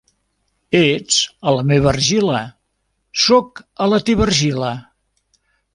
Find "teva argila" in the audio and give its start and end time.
4.11-4.77